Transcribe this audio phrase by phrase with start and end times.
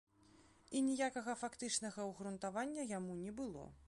[0.77, 3.63] І ніякага фактычнага ўгрунтавання яму не было.